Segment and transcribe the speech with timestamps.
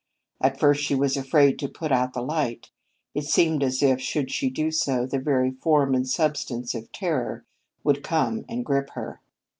[0.41, 2.71] At first she was afraid to put out the light.
[3.13, 7.45] It seemed as if, should she do so, the very form and substance of Terror
[7.83, 9.21] would come and grip her.